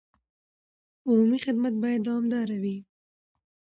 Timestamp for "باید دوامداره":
1.81-2.57